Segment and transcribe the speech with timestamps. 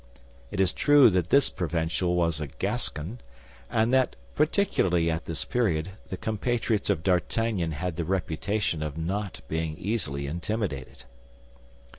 [0.49, 3.19] It is true that this provincial was a Gascon;
[3.69, 9.41] and that, particularly at this period, the compatriots of D'Artagnan had the reputation of not
[9.47, 11.03] being easily intimidated.